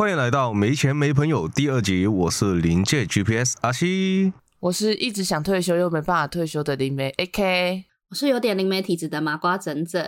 [0.00, 10.00] 欢迎来到没钱没朋友第二集，我是临界 GPS 阿西，我是一直想退休又没办法退休的林梅 AK，我是有点灵媒体质的麻瓜整整。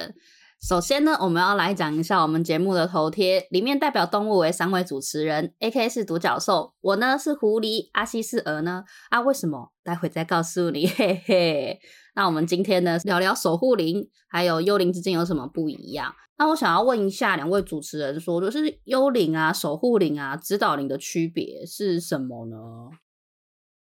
[0.61, 8.85] 首先呢，我们要来讲一下我们节目的头贴，里面代表动物为三位主持人，AK 是独角兽，我呢是狐狸，阿西是鹅呢。
[9.09, 9.73] 啊，为什么？
[9.83, 11.81] 待会再告诉你， 嘿嘿。
[12.15, 16.15] 那我们今天呢，聊聊守护灵还有幽灵之间有什么不一样？
[16.37, 22.57] 那我想要问一下两位主持人，说就是幽灵啊、守护灵啊、指导灵的区别是什么呢？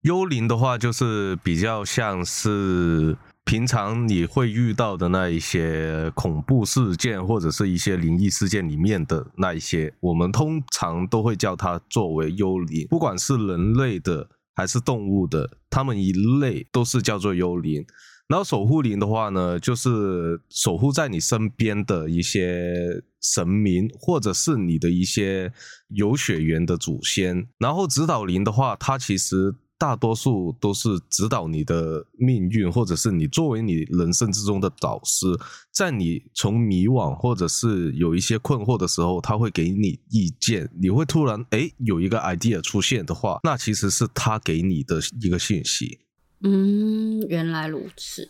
[0.01, 17.85] 幽灵的话，就是比较像是平常你会遇到的那一些恐怖事件或者是一些灵异事件里面的那一些，我们通常都会叫它作为幽灵，不管是人类的还是动物的，它们一类都是叫做幽灵。
[18.27, 25.53] 然后守护灵的话呢，就是守护在你身边的一些神明，或者是你的一些
[25.89, 27.47] 有血缘的祖先。
[27.59, 35.27] 然后指导灵的话，它其实大多数都是指导你的命运，或者是你作为你人生之中的导师，
[35.71, 40.69] 在你从迷惘或者是有一些困惑的时候，他会给你意见。
[40.79, 45.99] 你会突然哎有一个 idea 出现的话，那其实是他给你的一个信息。
[46.41, 48.29] 嗯，原来如此。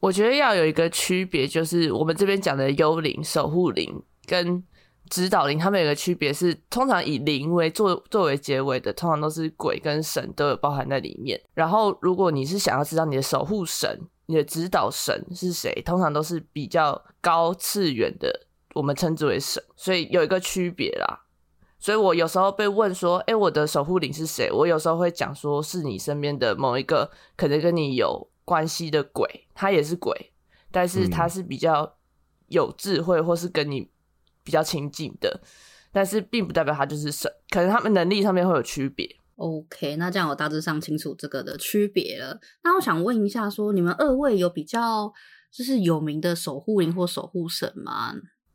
[0.00, 4.62] 我觉得要有一个区别，就是我们这边讲的幽灵、守护灵跟
[5.08, 11.40] 指导灵，他们有个区别是，通常以灵为作作为结尾的，通常都是鬼跟神都有包含在里面。
[11.54, 19.62] 然后，如果你是想要知道你的守护神、你的指导神是谁，通常都是比较高次元的，我们称之为神。
[19.76, 21.24] 所以有一个区别啦。
[21.80, 30.32] 所以我有时候被问说：“哎，我的守护灵是谁？”我有时候会讲说：“是你身边的某一个可能跟你有关系的鬼，他也是鬼，
[30.72, 31.94] 但是他是比较
[32.48, 33.88] 有智慧，或是跟你
[34.48, 35.42] 比较亲近的，
[35.92, 42.40] 但是并不代表他就是神，可能他们能力上面会有区别。” OK，那这样我大致上清楚这个的区别了。
[42.64, 45.12] 那我想问一下，说你们二位有比较
[45.52, 48.14] 就是有名的守护灵或守护神吗？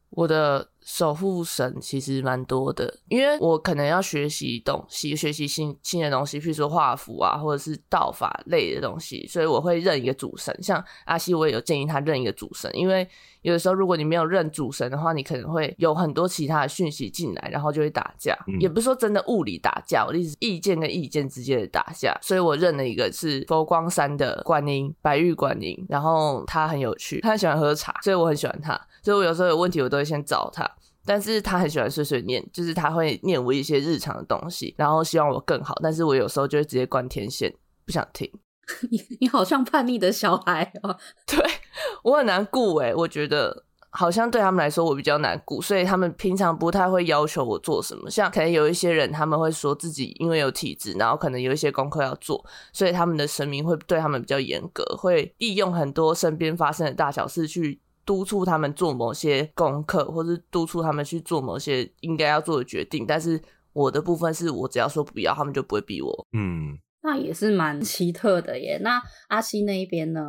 [0.09, 0.72] 我的。
[0.85, 10.55] 守护神其实蛮多的，因为我可能要学习东西，学习新新的东西，譬如说画符啊，或者是道法类的东西，所以我会认一个主神。
[10.61, 13.07] 像阿西，我也有建议他认一个主神，因为
[13.41, 18.37] 有的时候如果你没有认主神的话，你可能会有很多其他的讯息进来，然后就会打架。
[18.59, 22.17] 也不是说真的物理打架，我的意思意见跟意见之间的打架。
[22.21, 28.79] 所以我认了一个是佛光山的观音，白玉观音，然后他很有趣，他很喜欢喝茶，所以我很喜欢他。
[29.01, 30.69] 所以我有时候有问题，我都会先找他。
[31.05, 35.75] 但是他很喜欢碎碎念，就是他会念我一些日常的东西，然后希望我更好。
[35.83, 37.53] 但是我有时候就会直接关天线，
[37.85, 38.31] 不想听。
[38.89, 40.97] 你你好像叛逆的小孩哦。
[41.27, 41.37] 对
[42.03, 48.09] 我很难顾哎，我觉得好像对他们来说我比较难顾，所以他们平常不太会要求我做什么。
[48.09, 57.81] 像可能有一些人他们会说自己因为有体质，然后可能有一些功课要做，所以他们的神明会对他们比较严格，会利用很多身边发生的大小事去。
[58.05, 63.05] 督促他们做某些功课，或是督促他们去做某些应该要做的决定。
[63.07, 63.41] 但是
[63.73, 66.27] 我的部分是我只要说不要，他们就不会逼我。
[66.33, 68.79] 嗯，那也是蛮奇特的耶。
[68.81, 70.21] 那阿西那一边呢？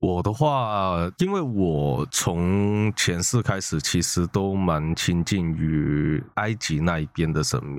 [0.00, 7.78] 我的话，因为我从前世开始，其实都蛮亲近于埃及那一边的神明，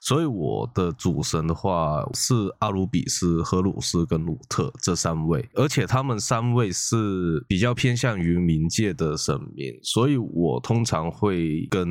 [0.00, 11.88] 所以我的主神的话是阿鲁比斯、荷鲁斯跟鲁特这三位，而且他们三位是比较偏向于冥界的神明，所以我通常会跟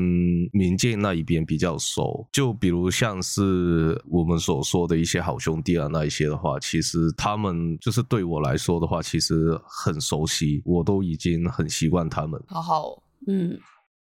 [0.53, 2.25] 冥界那一边比较熟。
[2.31, 9.59] 就比如像是我们所说的一些好兄弟啊，那一些的话，其实他们就是对我来说的话，其实。
[9.67, 12.41] 很熟悉，我都已经很习惯他们。
[12.47, 13.59] 好好，嗯，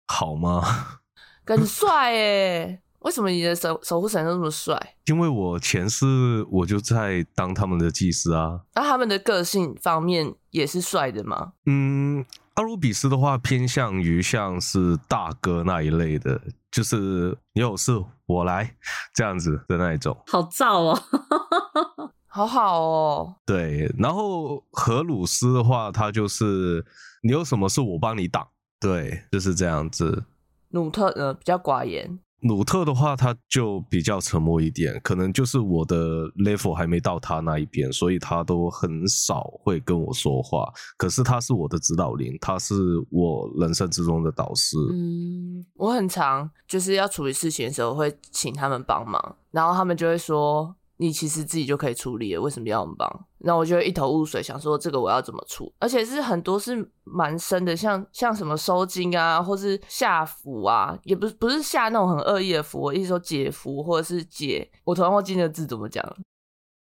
[0.07, 0.61] 好吗？
[1.45, 2.81] 很帅诶！
[2.99, 4.77] 为什么你的守守护神都那么帅？
[5.05, 8.59] 因为我前世我就在当他们的祭司啊。
[8.75, 11.53] 那他们的个性方面也是帅的吗？
[11.65, 12.23] 嗯，
[12.55, 17.93] 阿鲁比斯的话偏向于像是大哥那一类的，就是你有事
[18.25, 18.75] 我来
[19.15, 20.15] 这样子的那一种。
[20.27, 21.01] 好燥哦！
[22.31, 26.85] 好好哦，对，然后荷鲁斯的话，他就是
[27.23, 28.47] 你有什么事我帮你挡，
[28.79, 30.25] 对，就是这样子。
[30.69, 40.71] 努特呃比较寡言，努特的话他就比较沉默一点，可能就是我的 level 还没到他那一边，所以他都很少会跟我说话。
[40.97, 42.75] 可是他是我的指导灵，他是
[43.09, 44.77] 我人生之中的导师。
[44.91, 50.75] 嗯，我很常就是要处理事情的时候会请他们帮忙，然后他们就会说。
[51.01, 53.09] 你其实自己就可以处理了，为什么要我们帮？
[53.37, 66.17] 然后我就会一头雾水，想说这个我要怎么处，而且是很多是蛮深的，像像什么收金啊，或是下符啊，也不是不是下那种很恶意的符，我意思说解符或者是解，我突然忘记那个字怎么讲了。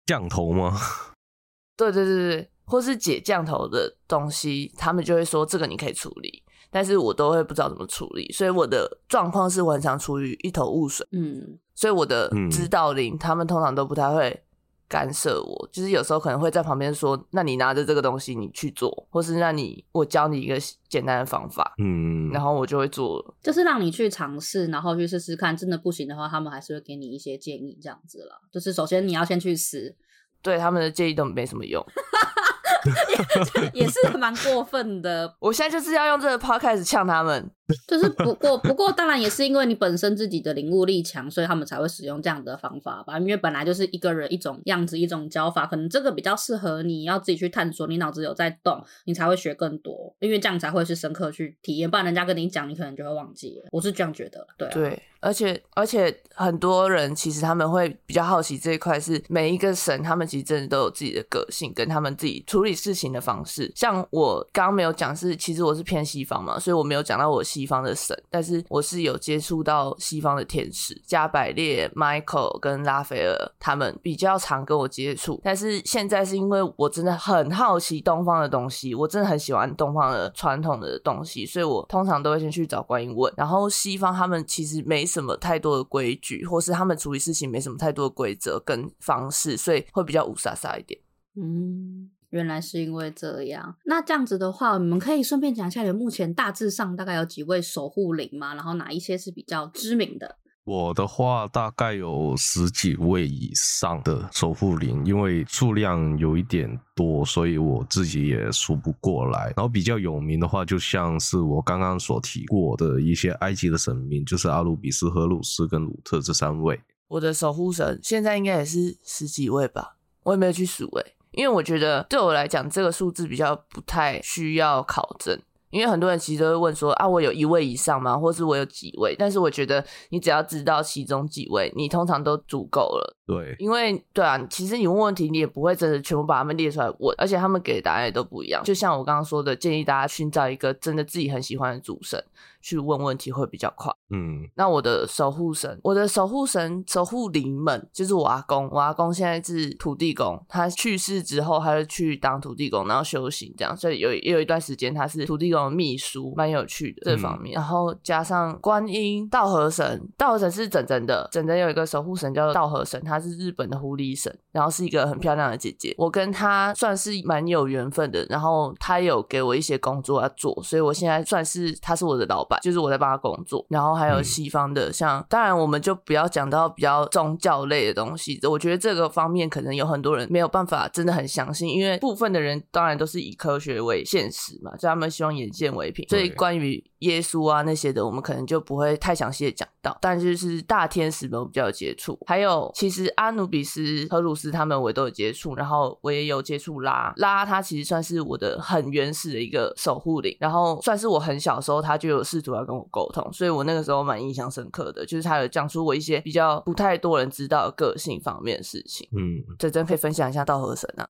[0.06, 0.78] 降头吗？
[1.76, 14.44] 对对对对，或是解降头的东西，他们就会说这个你可以处理，但是我都会不知道怎么处理，所以我的状况是我很常处于一头雾水，嗯，所以我的嗯指导灵他们通常都不太会
[14.88, 20.56] 干涉我，就是有时候可能会在旁边说，那你拿着这个东西你去做，或是让你我教你一个
[20.88, 23.34] 简单的方法，嗯，然后我就会做了。
[23.42, 28.36] 就是让你去尝试，然后去试试看，真的不行的话，他们还是会给你一些建议，这样子啦。
[28.52, 29.96] 就是首先你要先去试，
[30.44, 31.84] 对他们的建议都没什么用，
[33.74, 35.36] 也是蛮过分的。
[35.40, 37.50] 我现在就是要用这个 podcast 呛他们。
[37.88, 43.18] 就是不过不过，当然也是因为你本身自己的领悟力强，所以他们才会使用这样的方法吧。
[43.18, 51.90] 因为本来就是一个人一种样子一种教法，可能这个比较适合你，要自己去探索，你脑子有在动，你才会学更多，因为这样才会是深刻去体验。
[51.90, 53.62] 不然人家跟你讲，你可能就会忘记。
[53.72, 63.72] 我是这样觉得，对、对，而且而且很多人其实他们会比较好奇这一块，是每一个神他们其实真的都有自己的个性，跟他们自己处理事情的方式。
[63.76, 75.40] 像我刚刚没有讲是，其实我是偏西方嘛，所以我没有讲到我西方的神，但是我是有接触到西方的天使，加百列、Michael 跟拉斐尔他们比较常跟我接触。
[75.44, 83.32] 但是现在是因为我真的很好奇东方的东西，我真的很喜欢东方的传统的东西，所以我通常都会先去找观音问。
[83.38, 91.00] 然后西方他们其实没什么太多的规矩，或是他们处理事情没什么太多的规则跟方式，所以会比较无沙沙一点。
[91.36, 93.76] 嗯，原来是因为这样。
[93.86, 98.56] 那这样子的话，你们可以顺便讲一下，你们目前大致上大概有几位守护灵吗？
[98.56, 100.38] 然后哪一些是比较知名的？
[100.66, 109.54] 我的话大概有十几位以上的守护灵，因为数量有一点多，所以我自己也数不过来。
[109.56, 116.82] 然后比较有名的话，就像是我刚刚所提过的一些埃及的神明，就是阿努比斯、荷鲁斯跟鲁特这三位。
[117.10, 125.38] 我的守护神现在应该也是十几位吧，我也没有去数诶、因为我觉得对我来讲，这个数字比较不太需要考证。
[125.70, 128.16] 因为很多人其实都会问说啊，我有一位以上吗？
[128.16, 129.16] 或是我有几位？
[129.18, 133.18] 但是我觉得你只要知道其中几位，你通常都足够了。
[133.26, 138.64] 对，因为对啊，其实你问问题，你也不会真的全部把他们列出来问，而且他们给的答案也都不一样。
[138.64, 142.24] 就像我刚刚说的，建议大家寻找一个真的自己很喜欢的主神
[142.64, 143.94] 去问问题会比较快。
[144.10, 148.70] 嗯，那我的守护神，我的守护神、守护灵们，就是我阿公。
[148.72, 153.76] 我阿公现在是土地公，他去世之后，他就去当土地公，然后修行这样。
[153.76, 157.54] 所以有也有一段时间，他是土地公的秘书，蛮有趣的这方面。
[157.56, 165.94] 然后加上观音、道和神，道和神是整整的，整整有一个守护神叫做道和神，他是日本的狐狸神，然后是一个很漂亮的姐姐。
[165.98, 173.66] 我跟她算是蛮有缘分的，然后她有给我一些工作要做，所以我现在算是她是我的老板，就是我在帮他工作。
[173.70, 174.24] 然后还有嗯。
[174.34, 197.14] 西方的，像当然我们就不要讲到比较宗教类的东西，我觉得这个方面可能有很多人没有办法真的很相信，因为部分的人当然都是以科学为现实嘛，就他们希望眼见为凭，所以关于耶稣啊那些的，我们可能就不会太详细的讲到，但就是大天使们我比较有接触，还有其实阿努比斯、荷鲁斯他们我都有接触，然后我也有接触拉。
[197.18, 209.08] 拉，他其实算是我的很原始的一个守护灵，然后算是我很小时候他就有试图要跟我沟通，所以我那个时候蛮印象深刻的，就是他有讲出我一些比较不太多人知道的个性方面的事情。
[209.12, 211.06] 嗯，这真可以分享一下道和神啊，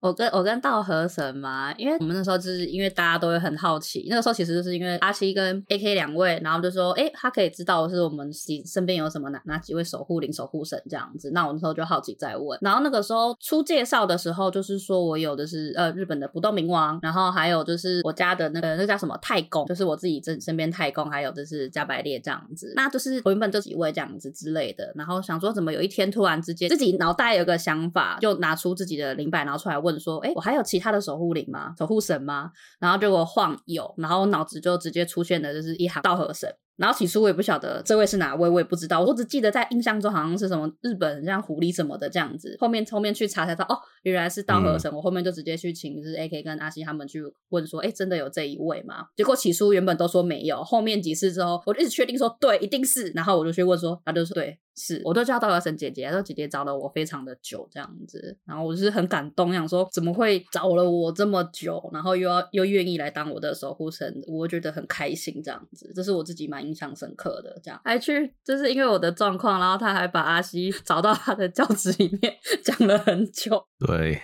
[0.00, 11.30] 我跟我跟道和神嘛，因为我们那时候就是因为大家都会很好奇，那个时候其实就是因为阿西跟 AK 两位，然后就说，哎、他可以知道是我们身身边有什么哪哪几位守护灵、守护神这样子。
[11.32, 22.72] 那我那时候就好奇在问，然后那个时候出介绍的时候，就是说我有的是呃日本的不动明王，然后还有就是我家的那个那叫什么太公，就是我自己身身边太公，还有就是加百列这样子。
[22.74, 31.74] 那就是我原本这几位这样子之类的，然后想说怎么有一天突然之间自己脑袋有个想法，就拿出自己的灵摆，然后出来问说，哎，我还有其他的守护灵吗？
[31.78, 32.52] 守护神吗？
[32.78, 36.48] 然后结果晃有，然后脑子就直接出现的就是一行道和神。
[36.76, 42.56] 然后起初我也不晓得这位是哪位，我也不知道，我只记得在印象中好像是什么日本像狐狸什么的这样子。
[42.58, 44.90] 后面后面去查才知道，哦，原来是道和神。
[44.90, 47.20] 我后面就直接去请就是 A K 跟阿西他们去
[47.50, 49.04] 问说，哎，真的有这一位吗？
[49.14, 53.08] 结果起初原本都说没有，后面几次之后，我就一直确定说对，一定是。
[53.10, 58.38] 然后我就去问说，他就说对，是，我都叫道和神姐姐，他说姐姐找了我非常的久这样子。
[58.46, 65.92] 然后我就是很感动，想说怎么会找了我这么久，然后又要又愿意来当我的守护神，我觉得很开心这样子。
[65.94, 67.60] 这是我自己蛮印象深刻的。
[67.62, 72.34] 这样还去就是因为我的状况，然后他还把阿西 找到他的教室里面
[72.64, 73.62] 讲了很久。
[73.78, 74.22] 对，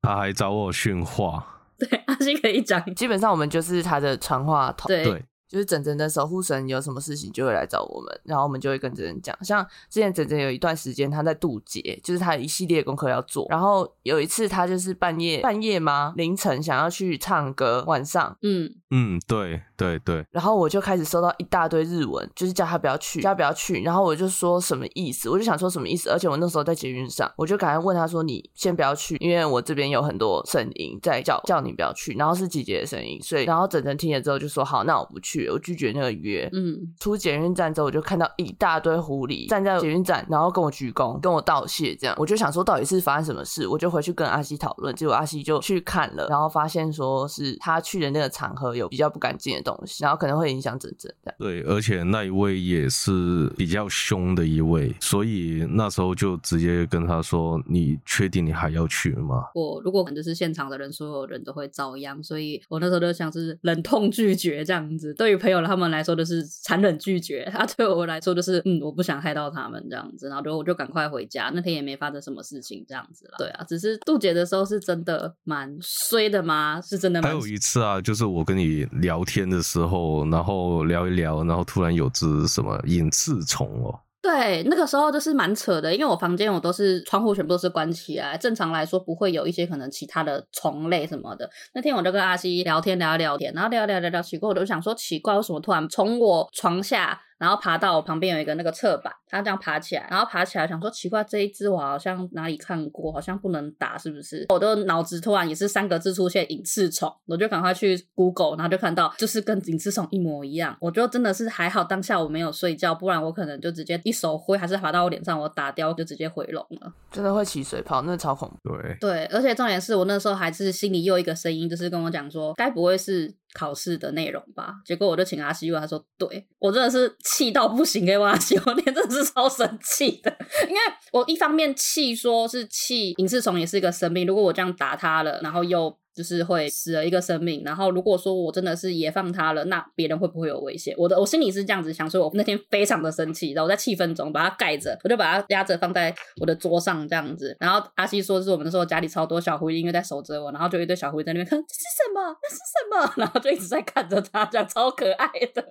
[0.00, 1.62] 他还找我训话。
[1.78, 2.82] 对，阿西可以讲。
[2.94, 4.88] 基本上我们就是他的传话筒。
[4.88, 5.24] 对。
[5.52, 9.36] 对，就是整整的守护神有什么事情就会来找我们，然后我们就会跟整整讲。
[9.44, 13.46] 像之前整整有一段时间他在渡劫，就是他有一系列功课要做。
[13.50, 16.14] 然后有一次他就是半夜半夜吗？
[16.16, 23.82] 凌晨想要去唱歌，晚上，嗯，嗯，对对对，然后我就开始收到一大堆日文，就是叫他不要去，叫他不要去。
[23.82, 25.28] 然后我就说什么意思？
[25.28, 26.10] 我就想说什么意思？
[26.10, 44.94] 而且我那时候在捷运上，我就赶快问他说：“你先不要去，因为我这边有很多声音在叫叫你不要去。”然后是姐姐的声音，所以然后整整听了之后就说：“好，那我不去，我拒绝那个约。”嗯，出捷运站之后，我就看到一大堆狐狸站在捷运站，然后跟我鞠躬，跟我道谢，这样我就想说到底是发生什么事，我就回去跟阿西讨论。
[44.94, 51.36] 结果阿西就去看了，然后发现说是他去的那个场合有比较不干净的东西，然后可能会影响整整这样。
[51.38, 65.14] 对，而且那一位也是比较凶的一位，所以那时候就直接跟他说：“你确定你还要去吗我如果就是现场的人，所有人都会遭殃，所以我那时候就像是忍痛拒绝这样子。
[65.14, 71.50] 对于朋友他们来说，就是残忍拒绝；他 对我来说，就是嗯，我不想害到他们这样子，然后就我就赶快回家。
[71.54, 73.36] 那天也没发生什么事情这样子了。
[73.38, 76.80] 对啊，只是渡劫的时候是真的蛮衰的吗？
[76.80, 91.50] 是真的？”蛮还有一次啊，就是我跟你聊天的时候，然后聊一聊，然后突然有只什么隐翅虫哦，对，那个时候就是蛮扯的，因为我房间我都是窗户全部都是关起来，正常来说不会有一些可能其他的虫类什么的。
[91.74, 97.20] 那天我就跟阿西聊天聊聊天，然后聊聊聊聊奇怪，我就想说奇怪，为什么突然从我床下。
[97.42, 104.46] 然后爬到我旁边有一个那个侧板，它这样爬起来，然后爬起来想说奇怪，这一只我好像哪里看过，好像不能打，是不是？
[104.50, 110.76] 我的脑子突然也是三个字出现隐翅虫，我就赶快去 Google，然后就看到就是跟隐翅虫一模一样。
[110.80, 116.92] 我就真的是还好当下我没有睡觉，不然我可能就直接一手挥，还是爬到我脸上，我打掉就直接回笼了。
[117.10, 118.70] 真的会起水泡，那超恐怖。
[118.70, 124.74] 对，对，而且重点是我那时候还是心里又一个声音，就是跟我讲说，该不会是考试的内容吧？
[124.84, 130.36] 结果我就请阿西问，他说，对我真的是气到不行，给我阿西，我那天真的是超生气的，
[130.68, 130.80] 因为
[131.12, 135.96] 我一方面气说是气隐翅虫也是一个生命，如果我这样打他了，然后又。
[136.14, 140.94] 就是会死了一个生命，然后如果说我真的是也放它了，那别人会不会有危险？
[140.98, 147.56] 我的我心里是这样子想，所以我那天非常的生气，然后我在气氛中把它盖着，我就把它压着放在我的桌上这样子。
[147.58, 152.36] 然后阿西说是我们那时候家里超多小狐狸，因为在守着我，然后就一堆小狐狸在那边看这是什么？
[152.42, 153.12] 那是什么？
[153.16, 155.64] 然后就一直在看着它，这样超可爱的，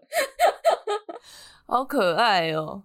[1.68, 2.84] 好可爱哦！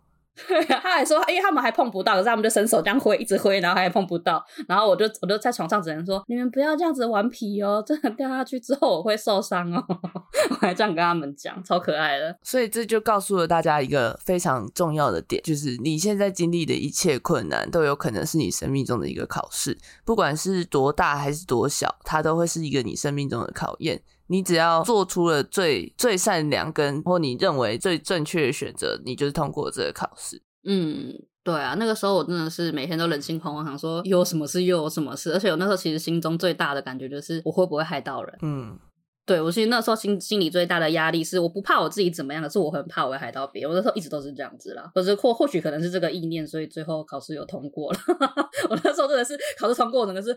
[0.69, 4.45] 他还说，因为他们还碰不到，可是他们就伸手这样挥，一直挥，然后还碰不到。
[4.69, 9.83] 然后我就我就在床上只能说，你们不要这样子顽皮哦， 真的掉下去之后我会受伤哦。
[10.51, 12.37] 我还这样跟他们讲，超可爱的。
[12.43, 24.03] 所以这就告诉了大家一个非常重要的点，就是你现在经历的一切困难，都有可能是你生命中的一个考试，不管是多大还是多小，它都会是一个你生命中的考验。
[24.29, 30.43] 你只要做出了最最善良跟或你认为最正确的选择，你就是通过这个考试。
[30.65, 31.15] 嗯，
[31.45, 38.39] 对啊，那个时候我真的是每天都人心惶惶，想说又有什么事又有什么事，而且我那时候其实心中最大的感觉就是我会不会害到人。
[38.43, 38.77] 嗯，
[39.25, 43.71] 对我其实那时候心心里最大的压力是我不怕我自己怎么样，可是我很怕我会害到别人。
[43.71, 47.99] 我那时候一直都是这样子啦，可是或或许可能是这个意念，所以最后考试有通过了。
[48.69, 50.37] 我那时候真的是考试通过，真的是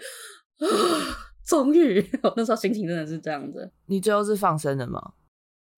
[1.45, 3.71] 终于， 我那时候心情真的是这样子。
[3.87, 5.13] 你最后是放生的吗？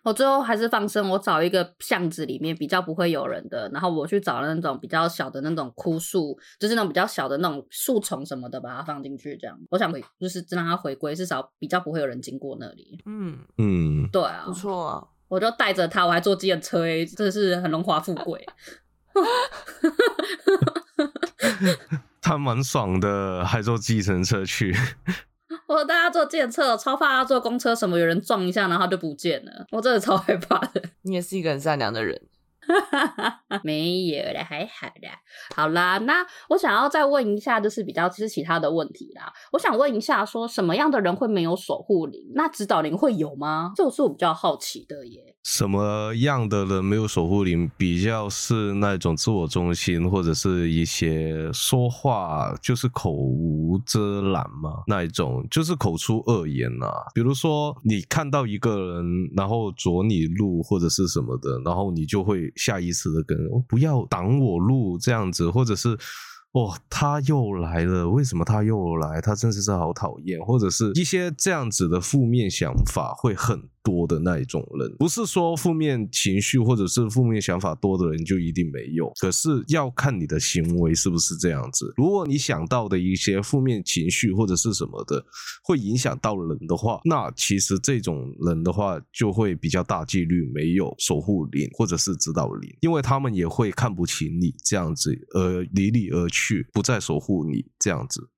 [0.03, 12.99] 我最后还是放生，我找一个巷子里面比较不会有人的，然后我去找那种比较小的那种枯树，就是那种比较小的那种树丛什么的，把它放进去，这样我想回就是让它回归，至少比较不会有人经过那里。
[13.05, 15.07] 嗯，嗯，对啊不，错啊。
[15.27, 18.43] 我就带着它，我还坐计程车，哎，真的是很荣华富贵。
[22.19, 24.75] 他蛮爽的，还坐计程车去。
[25.73, 30.81] 我大家坐电车，超怕他坐公车什么有人撞一下，然后就不见了，我真的超害怕的。
[31.03, 32.21] 你也是一个很善良的人。
[33.63, 35.11] 没有啦，还好啦。
[35.55, 39.31] 好啦，那我想要再问一下，就是比较是其他的问题啦。
[39.51, 42.31] 我想问一下，说什么样的人会没有守护灵？
[42.35, 43.73] 那指导灵会有吗？
[43.75, 45.35] 这个是我比较好奇的耶。
[45.43, 47.69] 什么样的人没有守护灵？
[47.75, 56.91] 比较是那种自我中心，或者是一些说话就是口无遮拦嘛，那一种就是口出恶言啊。
[57.15, 65.97] 比如说你看到一个人，然后阻你路或者是什么的，然后你就会下意识的跟不要挡我路这样子，或者是。
[66.53, 68.09] 哦，他又来了！
[68.09, 69.21] 为什么他又来？
[69.21, 74.95] 他真的是好讨厌，或者是一些这样子的负面想法会很多的那一种人。
[74.97, 81.93] 不是说负面情绪或者是负面想法多的人就一定没有，可是要看你的行为是不是这样子。
[81.97, 85.23] 如果你想到的一些负面情绪或者是什么的，
[85.63, 98.29] 会影响到人的话，那其实这种人的话就会比较大几率没有守护灵或者是指导灵，因为他们也会看不起你这样子，而离你而去，不再守护你这样子。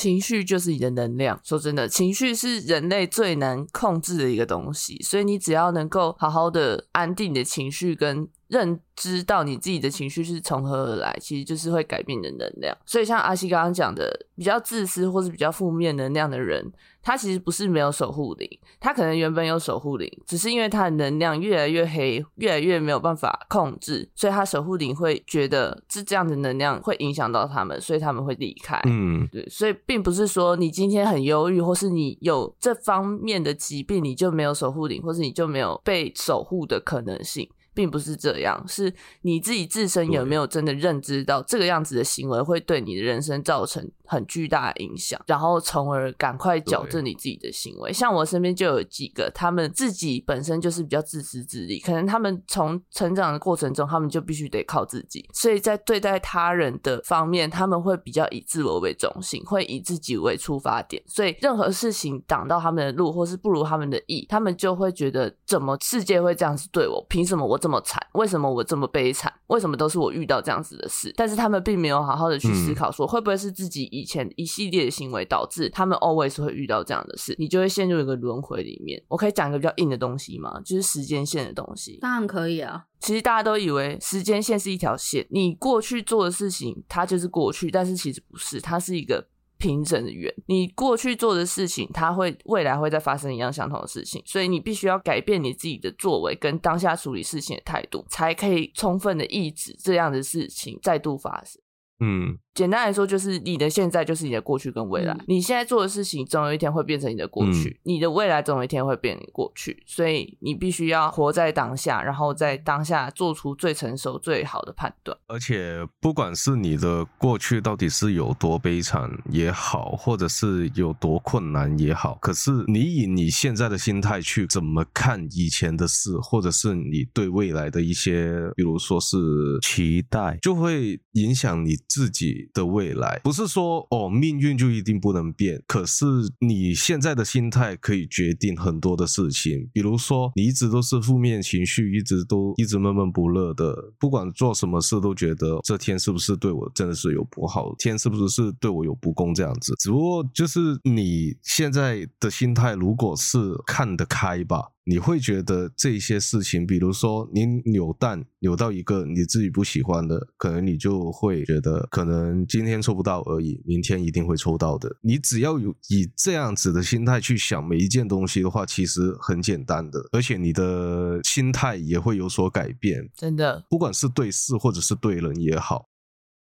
[0.00, 1.40] 情绪就是你的能量。
[1.42, 8.28] 说真的，情绪是人类最难控制的一个东西，所以你只要能够好好的安定你的情绪跟。
[8.48, 12.76] 认知到你自己的情绪是从何而来，其实就是会改变你的能量。
[12.84, 18.48] 所以像阿西刚刚讲的，比较自私或是比较负面能量的人，他其实不是没有守护灵，
[18.80, 28.80] 他可能原本有守护灵，只是因为他的能量越来越黑，越来越没有办法控制，所以他守护灵会觉得是这样的能量会影响到他们，所以他们会离开。
[28.86, 37.46] 嗯，对，所以并不是说你今天很忧郁，或是你有这方面的疾病，你就没有守护灵，或是你就没有被守护的可能性。
[37.78, 38.92] 并不是这样，是
[39.22, 47.92] 你自己自身有没有真的认知到这个样子的行为会对你的人生造成很巨大的影响，然后从而赶快矫正你自己的行为。
[47.92, 66.98] 像我身边就有几个，他们自己本身就是比较自私自利，可能他们从成长的过程中，他们就必须得靠自己，所以在对待他人的方面，他们会比较以自我为中心，会以自己为出发点，所以任何事情挡到他们的路，或是不如他们的意，他们就会觉得怎么世界会这样子对我？
[67.08, 68.02] 凭什么我这这么惨？
[68.14, 69.30] 为什么我这么悲惨？
[69.48, 71.12] 为什么都是我遇到这样子的事？
[71.14, 77.36] 但是他们并没有好好的去思考，说会不会是自己以前一系列的行为导致他们 always 会遇到这样的事？
[77.38, 79.04] 你就会陷入一个轮回里面。
[79.08, 80.58] 我可以讲一个比较硬的东西吗？
[80.64, 81.98] 就是时间线的东西。
[82.00, 82.86] 当然可以啊。
[83.00, 89.26] 其实大家都以为时间线是一条线，你过去做的事情它就是过去，但是其实不是，它是一个。
[89.58, 101.60] 平整的圆，你过去做的事情，它会未来会再发生一样相同的事情，所以你必须要改变你自己的作为跟当下处理事情的态度，才可以充分的抑制这样的事情再度发生。
[102.00, 102.38] 嗯。
[102.54, 105.16] 简单来说，就是你的现在就是你的过去跟未来。
[105.28, 109.80] 你现在做的事情，总有一天会变成你的过去；你的未来总有一天会变成过去。
[109.86, 115.16] 所以你必须要活在当下，然后在当下做出最成熟、最好的判断。
[115.28, 129.16] 而且，不管是你的过去到底是有多悲惨也好，或者是有多困难也好，可是你以你现在的心态去怎么看以前的事，或者是你对未来的一些，比如说是
[129.62, 132.28] 期待，就会影响你自己。
[132.52, 135.62] 的未来不是说哦，命运就一定不能变。
[135.66, 136.04] 可是
[136.40, 139.68] 你现在的心态可以决定很多的事情。
[139.72, 149.74] 比如说，你一直都是负面情绪，一直都一直闷闷不乐的，不管做什么事都觉得这天是不是对我真的是有不好，天是不是是对我有不公这样子。
[149.78, 154.70] 只不过就是你现在的心态，如果是看得开吧。
[154.88, 164.96] 你会觉得这些事情，比如说你扭蛋扭到一个你自己不喜欢的，可能你就会觉得，可能今天抽不到而已，明天一定会抽到的。
[165.02, 173.06] 你只要有以这样子的心态去想每一件东西的话，其实很简单的，而且你的心态也会有所改变。
[173.14, 175.84] 真的，不管是对事或者是对人也好，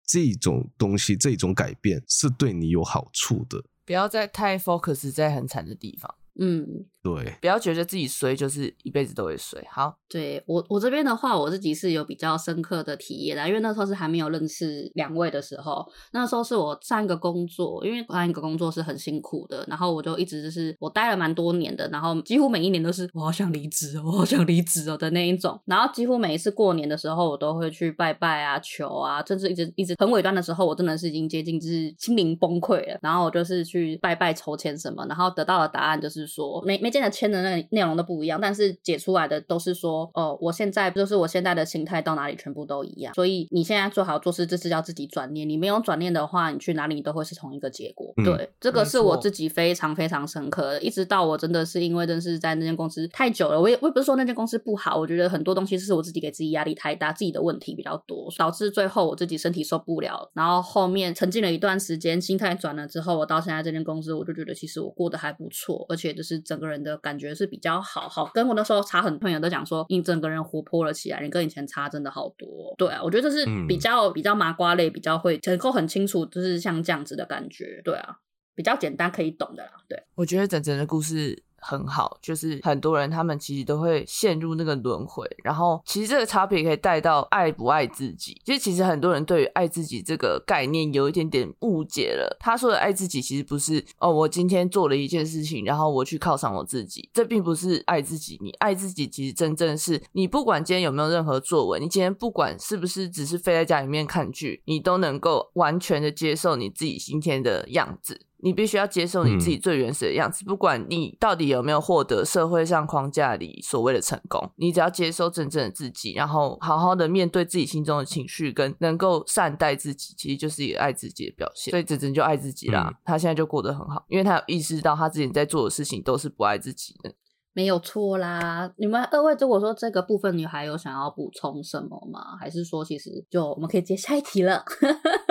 [0.06, 3.64] 这种东西这种改变是对你有好处的。
[3.84, 6.14] 不要再太 focus 在很惨的地方。
[6.38, 9.62] 嗯，对，不要觉得自己衰就是一辈子都会衰。
[9.70, 36.25] 好，对我我这边的话，我自己是有比较深刻的体验的，因为那时候是还没有认识两位的时候，那时候是我上一个工作，因为上一个工作是很辛苦的，然后我就一直就是我待了蛮多年的，然后几乎每一年都是我好想离职，我好想离职哦的那一种，然后几乎每一次过年的时候，我都会去拜拜啊、求啊，甚至一直一直很尾端的时候，我真的是已经接近就是心灵崩溃了，然后我就是去拜拜筹钱什么，然后得到的答案就是。
[36.26, 43.14] 说每每件的签的那内容都不一样，但是解出来的都是说，哦，我现在就是我现在的心态到哪里全部都一样。
[43.14, 45.48] 所以你现在做好做事，这是要自己转念。
[45.48, 48.12] 你没有转念的话，你去哪里都会是同一个结果。
[48.24, 50.82] 对，这个是我自己非常非常深刻的。
[50.82, 60.30] 一直到我真的是因为真是在那间公司太久了，我也我也不是说那间公司不好，我觉得很多东西是我自己给自己压力太大，自己的问题比较多，导致最后我自己身体受不了。
[60.34, 72.74] 然后后面沉浸了一段时间，心态转了之后，我到现在这间公司，我就觉得其实我过得还不错，而且就是整个人的感觉是比较好，好跟我那时候查很多，朋友都讲说你整个人活泼了起来，你跟以前差真的好多。
[72.78, 77.80] 对啊，我觉得这是比较比较麻瓜类，比较会能够很清楚，就是像这样子的感觉。
[77.84, 78.16] 对啊，
[78.54, 79.72] 比较简单可以懂的啦。
[79.88, 81.44] 对，我觉得整整的故事。
[81.66, 85.26] 很好，就是很多人他们其实都会陷入那个轮回。
[85.42, 88.40] 然后其实这个差别可以带到爱不爱自己。
[88.44, 92.36] 就其实很多人对于爱自己这个概念有一点点误解了。
[92.38, 98.38] 他说的爱自己其实不是哦，我今天做了一件事情，然后我去犒赏我自己，这并不是爱自己。
[98.40, 108.25] 你爱自己其实真正是你不管今天有没有任何作为，你今天不管是不是只是飞在家里面看剧，你都能够完全的接受你自己今天的样子。
[108.38, 121.70] 你必须要接受你自己最原始的样子，不管你到底有没有获得社会上框架里所谓的成功，你只要接受真正的自己，然后好好的面对自己心中的情绪，跟能够善待自己，其实就是一个爱自己的表现。
[121.70, 127.14] 所以子珍就爱自己啦，他现在就过得很好，因为他有意识到他之前在做的事情都是不爱自己的，
[127.52, 128.70] 没有错啦。
[128.76, 132.36] 你们二位如果说这个部分，你还有想要补充什么吗？
[132.38, 134.62] 还是说其实就我们可以接下一题了？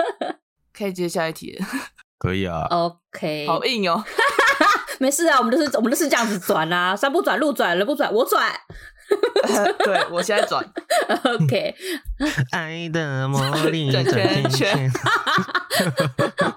[0.74, 1.56] 可以接下一题。
[2.18, 4.02] 可以啊，OK，好硬哦，
[4.98, 8.50] 没事啊，我们都是我们都是这样子转啊， 山不转路转人不转我转，
[9.84, 10.64] 对我现在转
[11.24, 11.74] ，OK，
[12.52, 14.90] 爱的魔力转圈圈，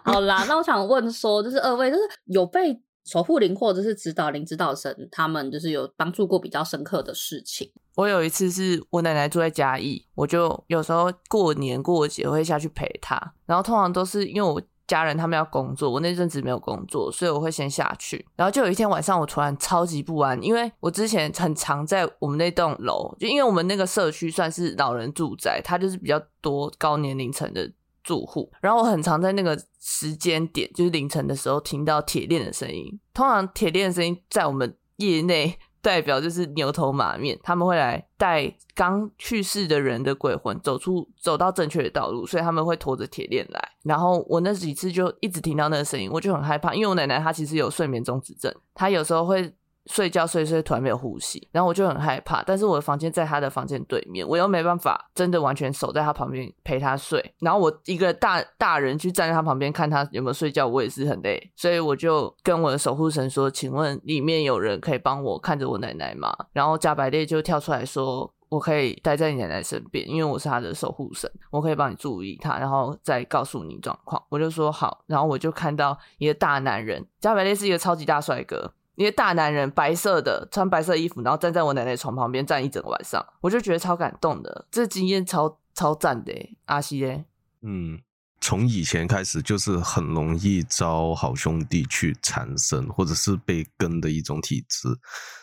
[0.05, 7.69] 好啦，那我想问说，就是二位就是有被守护灵或者是指导灵、指导神他们就是有帮助过比较深刻的事情？
[7.95, 14.61] 我有一次是我奶奶住在嘉义，我就有时候过年过节会下去陪她，然后通常都是因为我。
[14.89, 18.25] 家人他们要工作，我那阵子没有工作，所以我会先下去。
[18.35, 27.71] 然后就有一天晚上，我突然超级不安，因为我之前很常在我们那栋楼，就因为我们那个社区算是老人住宅，它就是比较多高年龄层的
[28.03, 28.51] 住户。
[28.59, 32.99] 然后我很常在那个时间点，就是凌晨的时候听到铁链的声音。
[33.13, 35.59] 通常铁链的声音在我们业内。
[35.81, 43.69] 代表就是牛头马面，他们会来带刚去世的人的鬼魂走出走到正确的道路，所以他们会拖着铁链来。
[43.83, 49.53] 然后我那几次就一直听到那个声音，我就很害怕，因为我奶奶她其实有睡眠中止症，她有时候会。
[49.89, 52.43] 睡觉睡睡，突然没有呼吸，然后我就很害怕。
[52.43, 57.33] 但是我的房间在他的房间对面，我又没办法真的完全守在他旁边陪他睡。
[57.39, 61.51] 然后我一个大大人去站在他旁边看他有没有睡觉，我也是很累。
[61.55, 78.71] 所以我就跟我的守护神说：“请问里面有人可以帮我看着我奶奶吗？”然后加百列就跳出来说：“我可以待在你奶奶身边，因为我是他的守护神，我可以帮你注意他，然后再告诉你状况。”我就说好，然后我就看到一个大男人，加百列是一个超级大帅哥。
[78.99, 86.33] 一个大男人，白色的，穿白色衣服，然后站在我奶奶床旁边站一整个晚上，我就觉得超感动的，这经验超超赞的，
[86.65, 87.23] 阿西耶，
[87.61, 88.01] 嗯。
[88.41, 94.87] 从以前开始，就是很容易招好兄弟去缠身，或者是被跟的一种体质。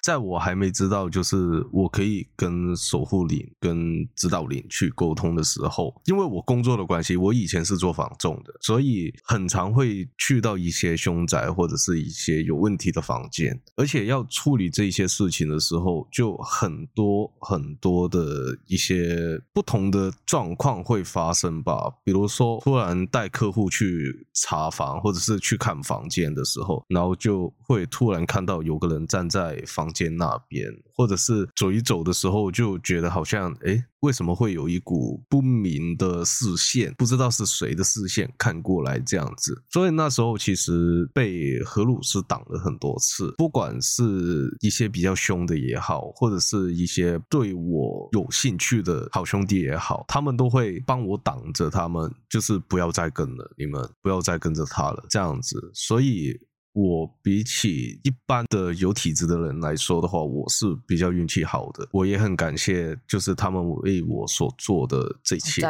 [0.02, 1.36] 在我还没知道，就是
[1.72, 22.85] 我可以跟守护灵、跟指导灵去沟通的时候，因为我工作的关系，我以前是做房仲的，所以很常会去到一些凶宅或者是一些有问题的房间，而且要处理这些事情的时候，就很多很多的一些不同的状况会发生吧，比如说突然。
[23.06, 33.84] 带客户去查房，或者是去看房间的时候，然后就会突然看到有个人站在房间那边，或者是走一走的时候，就觉得好像哎。
[34.00, 36.94] 为什么会有一股不明的视线？
[36.96, 56.38] 不知道是谁的视线看过来这样子，所以那时候其实被荷鲁斯挡了很多次，不管是一些比较凶的也好，或者是一些对我有兴趣的好兄弟也好，他们都会帮我挡着，他们就是不要再跟了，你们不要再跟着他了这样子，所以。
[56.76, 61.88] 我比起一般的有体质的人来说的话，我是比较运气好的。
[61.90, 65.62] 我也很感谢，就是他们为我所做的这一切。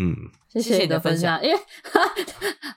[0.00, 0.14] 嗯，
[0.48, 1.42] 谢谢你的分享。
[1.42, 1.58] 因为，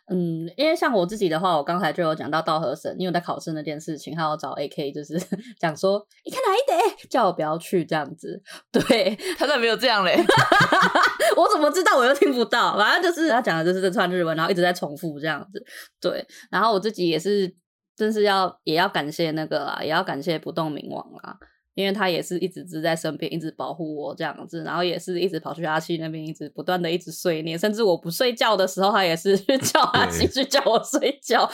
[0.09, 5.19] 嗯，因为像我自己的话，我刚才就有讲到道和神，因为在考试那件事情，还要找 AK，就是
[5.61, 8.41] 讲说你看哪一得，叫我不要去这样子。
[8.71, 10.17] 对他怎么没有这样嘞？
[11.37, 11.95] 我怎么知道？
[11.97, 12.75] 我又听不到。
[12.75, 15.63] 反正就是他讲的就是这串日文，然后一直在重复这样子。
[15.99, 17.53] 对，然后我自己也是，
[17.95, 21.37] 真是要也要感谢那个啊，也要感谢不动明王啊。
[21.73, 31.49] 因为他也是一直只在身边，一直保护我这样子，然后也是一直跑去阿七那边，一直不断的一直碎念，甚至我不睡觉的时候，他也是 去叫阿七去叫我睡觉。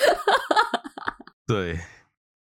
[1.45, 1.79] 对，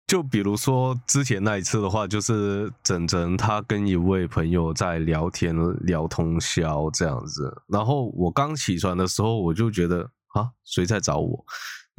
[0.08, 11.46] 就比如说之前那一次的话，就是整整他跟一位朋友在聊天聊通宵这样子，然后我刚起床的时候，我就觉得啊，谁在找我？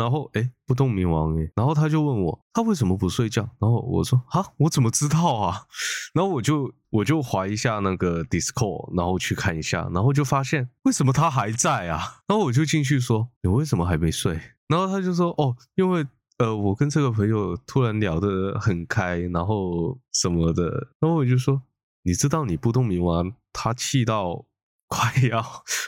[0.00, 3.42] 然后哎，不动明王哎，然后他就问我，他为什么不睡觉？
[3.60, 5.66] 然后我说啊，我怎么知道啊？
[6.14, 12.00] 然后我就我就划一下那个 Discord，然后去看一下，然后就发现为什么他还在啊？
[12.26, 14.40] 然后我就进去说，你为什么还没睡？
[14.68, 16.06] 然后他就说哦，因为
[16.38, 21.60] 呃，我跟这个朋友突然聊得很开，然后什么的，然后我就说，
[22.04, 24.46] 你知道你不动明王他气到
[24.90, 25.42] 快要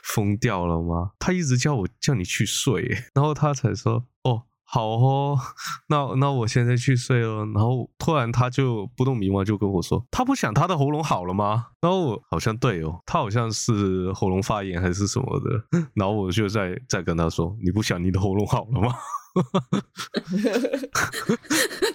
[0.04, 1.10] 疯掉了吗？
[1.20, 2.82] 他一直叫我叫你去睡，
[3.14, 4.44] 然后他才说，哦。
[4.64, 5.38] 好哦，
[5.90, 7.44] 那那我现在去睡了。
[7.54, 11.66] 然后突然他就不动明王就跟我说，他不想他的喉咙好了吗？
[11.82, 15.78] 然后我好像对哦，他好像是喉咙发炎还是什么的。
[15.92, 18.94] 然后我就再再跟他说，你不想你的喉咙好了吗？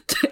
[0.06, 0.32] 对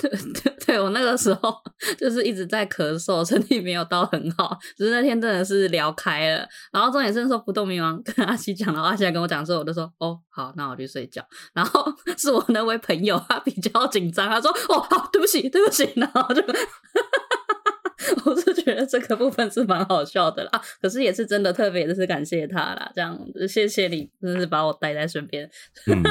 [0.00, 0.10] 对。
[0.10, 1.52] 对对我那个时候
[1.98, 6.48] 就是一直在咳嗽，身体没有到很好，只是那天真的是聊开了。
[6.70, 11.20] 然后重点是说不动明王跟阿西讲的话，现在跟我讲说，我就说哦好，那我去睡觉。
[11.52, 16.40] 然后是我那位朋友他比较紧张，他说哦好，对不起对不起，然后就。
[18.24, 23.18] 我是觉得这个部分是蛮好笑的啦，可是也是真的特别的是感谢他啦，这样
[23.48, 25.48] 谢谢你，真的是把我带在身边。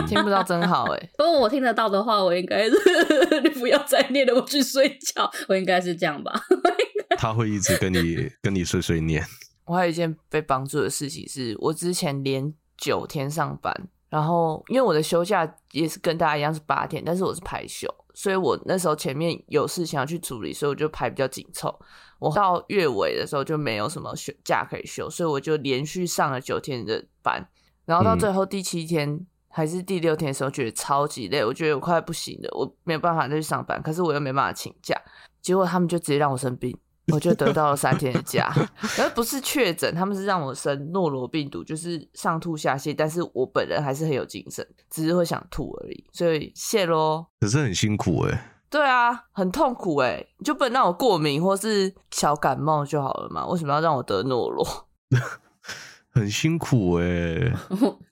[0.08, 2.76] 听不到真好哎， 不过我听得到的话，我应该是
[3.44, 5.30] 你不要再念了，我去睡觉。
[5.48, 6.42] 我应该是这样吧？
[7.18, 9.24] 他会一直跟你跟你碎碎念。
[9.66, 13.74] 我还有一件被帮助的事情，是我之前连九天上班，
[14.10, 17.88] 然后因为我的休假也是跟大家一样是八天，但是我是排休。
[18.20, 21.74] 所以我那时候前面有事情要去处理，所以我就排比较紧凑。
[22.20, 27.50] 我到月尾的时候就没有什么休假可以休，所以我就连续上了九天的班。
[27.86, 33.82] 然后到最后第七天还是第六天的时候，觉得超级累，我觉得我快不行了，我没有办法再去上班。
[33.82, 35.02] 可是我又没办法请假，
[35.42, 36.78] 结果他们就直接让我生病。
[37.12, 38.54] 我就得到了三天的假，
[39.00, 47.26] 而不是确诊，他们是让我生诺罗病毒，就是上吐下泻，但是我本人还是很有精神，只是会想吐而已，所以谢喽。
[47.40, 48.56] 可是很辛苦哎。
[48.70, 53.44] 对啊，很痛苦哎，就不能让我过敏或是小感冒就好了嘛？
[53.48, 54.64] 为什么要让我得诺罗？
[56.14, 57.52] 很辛苦 哎，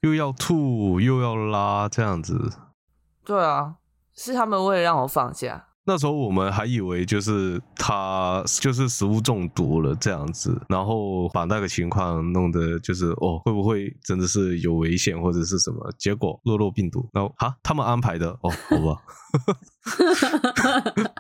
[0.01, 2.53] 又要吐又要拉这样子。
[3.23, 3.75] 对啊，
[4.15, 5.66] 是他们为了让我放假。
[5.89, 15.89] 那时候我们还以为就是他就是食物中毒了这样子，然后把那个情况弄得就是哦会不会真的是有危险或者是什么？
[15.97, 19.01] 结果落落病毒，然后哈他们安排的哦好吧，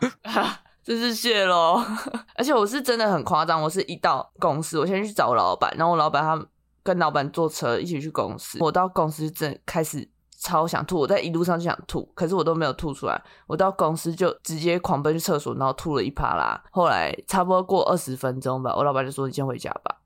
[0.83, 1.81] 真是谢喽！
[2.35, 6.45] 而且我是真的很夸张，我是一到公司，我先去找我老板，然后我老板他
[6.83, 10.09] 跟老板坐车一起去公司，我到公司正开始。
[10.39, 13.21] 超想吐，我在一路上就想吐，可是我都没有吐出来。
[13.47, 16.63] 我到公司就直接狂奔去厕所，然后吐了一趴啦。
[16.71, 19.97] 后来差不多过二十分钟吧，我老板就说：“你先回家吧。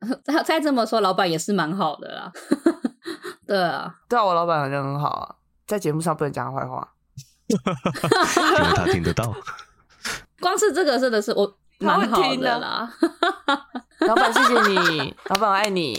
[0.24, 2.32] ”再再这么说，老板也是蛮好的啦。
[3.46, 5.34] 对啊，对啊，我老板好像很好啊，
[5.66, 6.92] 在节目上不能讲他坏话，
[7.48, 9.34] 因为他听得到。
[10.40, 12.90] 光是这个真的是我蛮好的啦。
[14.06, 15.98] 老板，谢谢你， 老板，我爱你，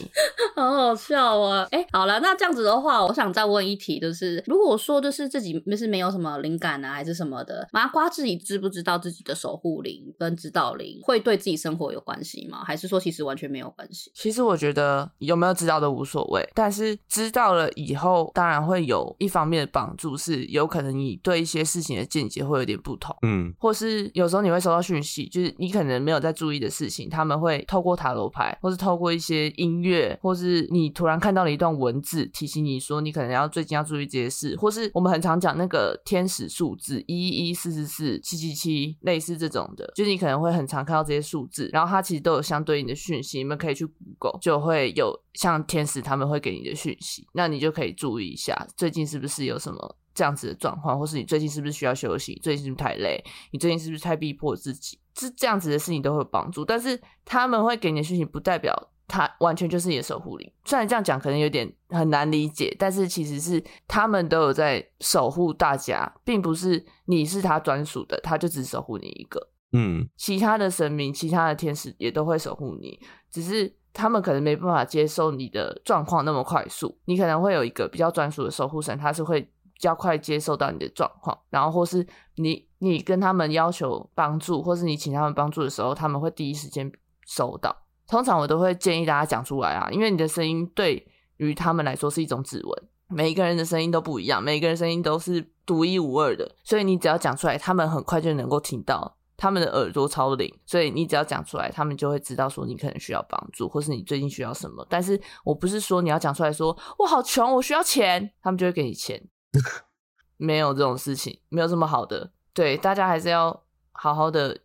[0.55, 1.67] 好好笑啊！
[1.71, 12.63] 哎，好了，那这样子的话，我想再问一题，就是如果说就是自己是没有什么灵感啊，还是什么的，麻瓜自己知不知道自己的守护灵跟指导灵会对自己生活有关系吗？
[12.65, 14.11] 还是说其实完全没有关系？
[14.13, 27.95] 其实我觉得有没有知道都无所谓，但是知道了以后，当然会有一方面的帮助，是有可能你对一些事情的见解会有点不同，嗯，或是有时候你会收到讯息，就是你可能没有在注意的事情，他们会透过。
[27.95, 54.99] 塔罗牌，或是透过一些音乐，或是你突然看到了一段文字，提醒你说你可能要最近要注意这些事，或是我们很常讲那个天使数字一一四四四七七七，类似这种的，就是你可能会很常看到这些数字，然后它其实都有相对应的讯息，你们可以去 Google，就会有像天使他们会给你的讯息，那你就可以注意一下，最近是不是有什么这样子的状况，或是你最近是不是需要休息，最近是不是太累，你最近是不是太逼迫自己。
[55.17, 58.73] 是这样子的事情都会有帮助，但是他们会给你的讯息，不代表
[59.07, 60.51] 他完全就是你的守护灵。
[60.65, 69.49] 虽然这样讲可能有点很难理解，但是其实是他们都有在守护大家，并不是你是他专属的，他就只守护你一个。
[69.71, 72.99] 嗯，其他的神明、其他的天使也都会守护你，
[73.29, 76.97] 只是他们可能没办法接受你的状况那么快速。
[77.05, 79.49] 你可能会有一个比较专属的守护神，他是会。
[79.75, 82.07] 比较快接受到你的状况，然后或是
[82.37, 86.89] 你你跟他们要求帮助，或是你请他们帮助的时候，他们会第一时间
[87.27, 87.75] 收到。
[88.07, 91.05] 通常我都会建议大家讲出来啊，因为你的声音对
[91.37, 104.85] 于他们来说是一种指纹，每一个人的声音都不一样，每一个人声音都是独一无二的，所以你只要讲出来，他们很快就能够听到，他们的耳朵超灵，所以你只要讲出来，他们就会知道说你可能需要帮助，或是你最近需要什么。
[104.89, 109.21] 但是我不是说你要讲出来说我好穷，我需要钱，他们就会给你钱。
[110.37, 112.31] 没有这种事情，没有这么好的。
[112.53, 114.59] 对，大家还是要好好的，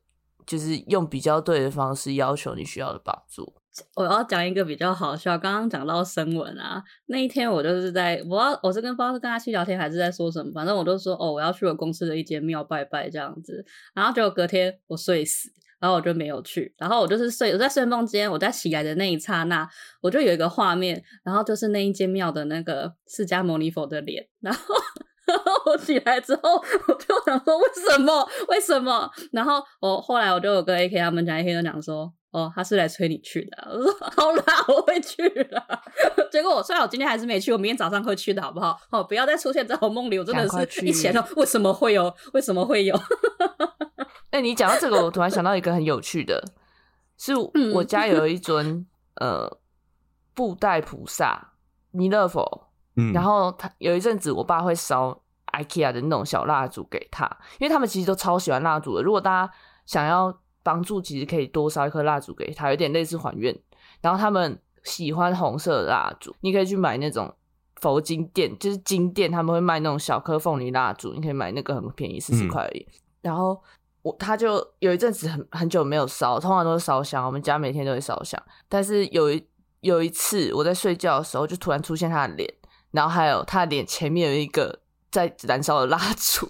[0.46, 3.54] 就是用比较对的方式要求你需要的帮助。
[3.94, 19.68] 我要讲一个比较好笑，刚刚讲到声纹啊，那一天我就是在，我要我是跟不知道是跟他去聊天还是在说什么，反正我就说哦，我要去我公司的一间庙拜拜这样子，然后结果隔天我睡死，然后我就没有去，然后我就是睡，我在睡梦间，我在起来的那一刹那，
[20.02, 24.74] 我就有一个画面，然后就是那一间庙的那个释迦牟尼佛的脸，然后。
[25.64, 26.54] 我起来之后，
[26.88, 28.28] 我就想说为什么？
[28.48, 29.08] 为什么？
[29.30, 33.56] 然后我后来我就有跟 AK 他们讲，AK 就讲说，哦，他是来催你去的。
[33.70, 35.62] 我说好啦，我会去的。
[36.32, 38.76] 结果我虽然我今天还是没去，我明天早上会去的，好不好？
[38.90, 42.12] 哦，不要再出现在我梦里，我真的是一起来为什么会有？
[42.32, 42.98] 为什么会有？
[44.30, 46.42] 哎，你讲到这个，我突然想到一个很有趣的，
[47.16, 47.32] 是
[47.74, 49.58] 我家有一尊呃
[50.34, 51.52] 布袋菩萨
[51.90, 52.66] 弥勒佛。
[53.14, 55.18] 然后他有一阵子，我爸会烧
[55.52, 57.24] IKEA 的那种小蜡烛给他，
[57.58, 59.02] 因为他们其实都超喜欢蜡烛的。
[59.02, 59.52] 如果大家
[59.86, 63.58] 想要帮助，其实可以多烧一颗蜡烛给他，有点类似还愿。
[64.02, 67.34] 然后他们喜欢红色的蜡烛，你可以去买那种
[67.76, 72.86] 佛经店，就是金店，他们会卖那种小颗凤梨蜡烛，你可以买那个很便宜，四十块而已。
[73.22, 73.62] 然后
[74.02, 78.42] 我他就有一阵子很很久没有烧，通常都是烧香，我们家每天都会烧香。
[78.68, 79.46] 但是有一
[79.80, 82.54] 有一次我在睡觉的时候，就突然出现他的脸。
[82.92, 84.80] 然后还有他的脸前面有一个
[85.12, 86.44] 在燃烧的蜡烛，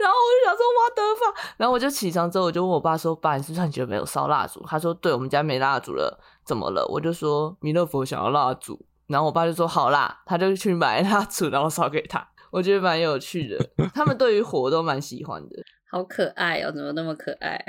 [0.00, 15.56] 然后我就想说哇得发，然后我就起床之后我就问我爸说：“爸，你是不是很久没有烧蜡烛？”他说：“对，我们家没蜡烛了，怎么了？”我就说：“弥勒佛想要蜡烛。”然后我爸就说：“好啦，他就去买蜡烛，然后烧给他。”我觉得蛮有趣的，他们对于火都蛮喜欢的，
[15.90, 17.64] 好可爱哦，怎么那么可爱？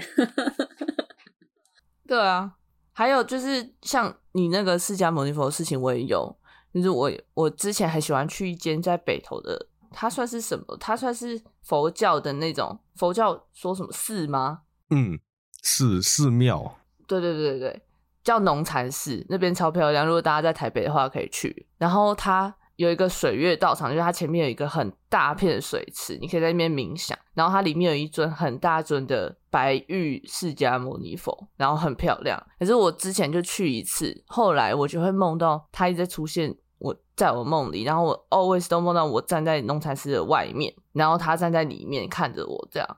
[2.07, 2.55] 对啊，
[2.91, 6.35] 还有就是像你那个释迦牟尼佛的事情，我也有。
[6.71, 10.77] 就是我，我之前很喜欢去一间在北投的，它算是什么？
[10.79, 14.61] 它算是佛教的那种佛教说什么寺吗？
[14.91, 15.19] 嗯，
[15.63, 16.77] 寺寺庙。
[17.07, 17.81] 对对对对对，
[18.23, 20.05] 叫农禅寺，那边超漂亮。
[20.05, 21.67] 如果大家在台北的话，可以去。
[21.79, 27.17] 然后它有一个水月道场，就是它前面有一个很大片的水池，你可以在那边冥想。
[27.33, 32.41] 然后它里面有一尊很大尊的白玉释迦牟尼佛，然后很漂亮。
[32.57, 36.55] 可是我之前就去一次，后来我就会梦到它一直出现。
[36.79, 42.97] 我在我梦里，然后我 always 都梦到我站在农禅寺的外面，然后他站在里面看着我，这样，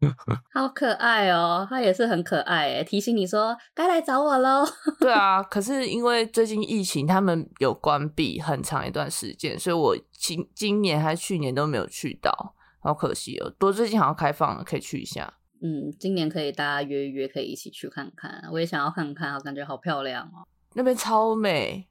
[0.54, 4.64] 好可爱哦，他也是很可爱诶，提醒你说该来找我喽。
[5.00, 13.50] 对啊，可是因为最近疫情，他们有关闭很长一段时间，所以我今今年还是去年都没有去到，好可惜哦。
[13.58, 15.34] 多最近好像开放了，可以去一下。
[15.60, 18.44] 嗯，今年可以大家约约，可以一起去看看。
[18.52, 21.88] 我也想要看看，我感觉好漂亮哦，那边超美。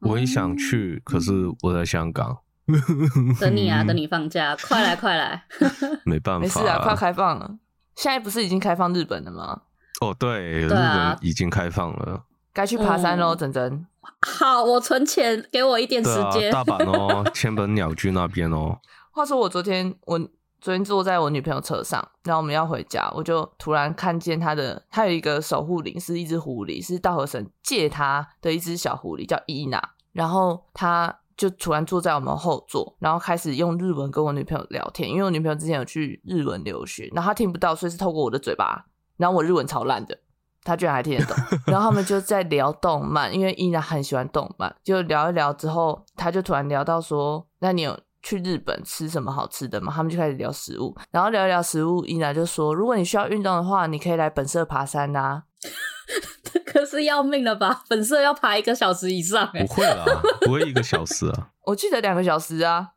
[0.00, 2.38] 我也想去，可是我在香港。
[3.40, 5.42] 等你啊，等你放假，快 来快来！
[6.04, 7.58] 没办法，没事啊，快开放了。
[7.94, 9.62] 现在不是已经开放日本了吗？
[10.00, 13.86] 哦，对，日本已经开放了，该去爬山喽，整整。
[14.22, 16.50] 好，我存钱，给我一点时间。
[16.52, 18.78] 大阪哦，千本鸟居那边哦。
[19.10, 20.20] 话说我昨天我。
[20.62, 29.82] 昨天坐在我女朋友车上，然后我们要回家，我就突然看见她的，她有一个守护灵，是一只狐狸，是道和神借她的一只小狐狸，叫伊娜。
[30.12, 38.84] 然后他就突然坐在我们后座，然后开始用日文跟我女朋友聊天，因为我女朋友之前有去日文留学，然后她听不到，所以是透过我的嘴巴。
[39.16, 40.18] 然后我日文超烂的，
[40.62, 41.34] 她居然还听得懂。
[41.66, 49.90] 然后他们就在聊动漫，因为伊娜很喜欢动漫，就聊一聊之后，她就突然聊到说：“那你有？”去日本吃什么好吃的嘛？
[49.90, 55.44] 他们就开始聊食物，然后聊一聊食物，伊娜就说：“如果你需要运动的话，你可以来本社爬山呐。”
[56.72, 57.82] 可是要命了吧？
[57.88, 59.50] 粉色要爬一个小时以上？
[59.52, 60.04] 不会啊，
[60.42, 61.48] 不会一个小时啊。
[61.66, 62.90] 我记得两个小时啊。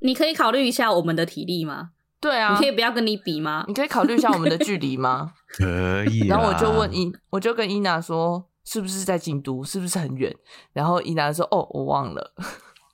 [0.00, 1.90] 你可以考虑一下我们的体力吗？
[2.20, 3.64] 对啊，你可以不要跟你比吗？
[3.68, 5.32] 你可以考虑一下我们的距离吗？
[5.56, 6.26] 可以。
[6.26, 9.62] 然后我就问伊，我就跟伊娜说：“是不是在京都？
[9.62, 10.34] 是不是很远？”
[10.74, 12.32] 然后伊娜说：“哦，我忘了。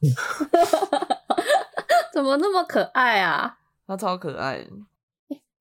[2.13, 3.57] ”怎么那么可爱啊？
[3.87, 4.67] 他超可爱。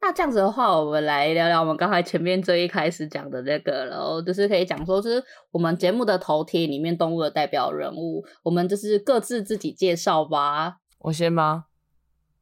[0.06, 10.80] 那这样子的话，我们来聊聊我们刚才前面最一开始讲的那个，然后就是可以讲说，就是我们节目的头贴里面动物的代表人物，我们就是各自自己介绍吧。
[11.00, 11.68] 我先吗？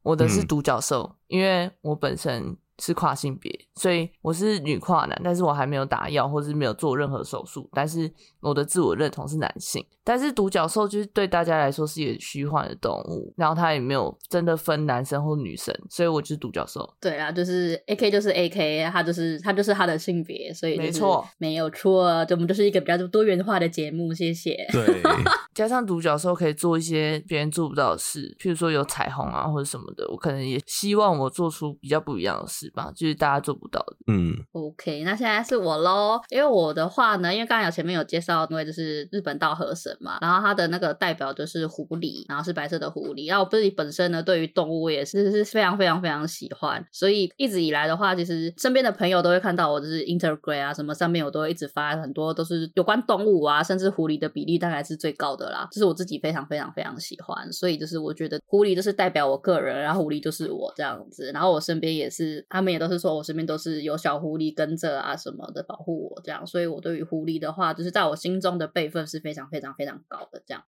[0.02, 2.56] 我的是独角兽，因为我本身。
[2.78, 9.84] 是跨性别，所以我是女跨男，但是我还没有打药或是没有做任何手术，但是我的自我认同是男性。
[10.04, 16.92] 但是独角兽就是对大家来说是一个虚幻的动物，然后它也没有真的分男生或女生，所以我就是独角兽。
[17.00, 24.56] 对啊，就是 A K 就是 A K，他就是他就是他的性别，所以没错，没有错，就我们就是一个比较多元化的节目，谢谢。
[24.72, 25.00] 对，
[25.54, 32.72] 加上独角兽可以做一些别人做不到的事，譬如说有彩虹啊或者什么的，我可能也希望我做出比较不一样的事。
[32.72, 33.96] 吧，就是大家做不到的。
[34.06, 34.36] 嗯，
[34.82, 36.20] OK，那现在是我喽。
[36.28, 43.28] 因为我的话呢，因为刚才有前面有介绍，因为就是日本稻荷神嘛，然后它的那个代表就是狐狸，然后是白色的狐狸。
[43.28, 57.52] 然后我自己本身呢，对于动物也是是非常非常非常喜欢，所以一直以来的话，其实身边的朋友都会看到我就是 Instagram 啊什么上面，我都会一直发很多都是有关动物啊，甚至狐狸的比例大概是最高的啦，这是我自己非常非常非常喜欢。
[57.52, 70.64] 所以就是我觉得狐狸就是代表我个人，然后狐狸就是我这样子，然后我身边也是，他们也都是说我身边都是有小狐狸跟着啊什么的保护我这样，所以我对于狐狸的话，就是在我心中的辈分是非常非常非常高的这样。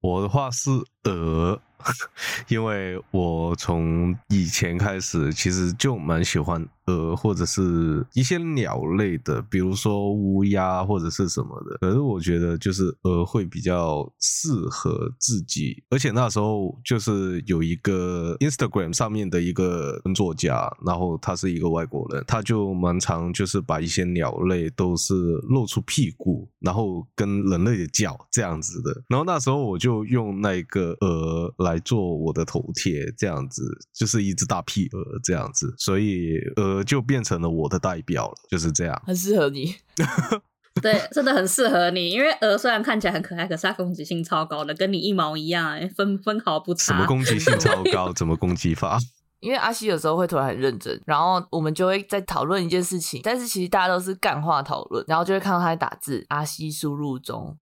[0.00, 0.70] 我的话是
[1.04, 1.60] 鹅，
[2.48, 11.76] 因为我从以前开始其实就蛮喜欢鹅或者是一些鸟类的，比如说乌鸦或者是什么的。
[11.80, 25.14] 可是我觉得就是鹅会比较适合自己，而且那时候就是有一个 Instagram 上面的一个作家，然后他是一个外国人，他就蛮常就是把一些鸟类都是
[25.48, 29.04] 露出屁股，然后跟人类的脚这样子的。
[29.08, 33.62] 然后那时候我就用那个鹅来做我的头贴，这样子
[33.94, 39.02] 就是一只大屁鹅这样子，所以呃鹅就变成了我的代表了，就是这样。
[39.06, 39.74] 很适合你。
[40.80, 46.94] 对，真的很适合你，因为鹅虽然看起来很可爱，可是它攻击性超高的，跟你一毛一样、欸，分分毫不差。
[46.94, 48.12] 什么攻击性 超高？
[48.12, 48.98] 怎么攻击法？
[49.40, 57.56] 因为阿西有时候会突然很认真，然后我们就会在讨论一件事情，但是其实大家都是干话讨论，然后就会看到他在打字，阿西输入中，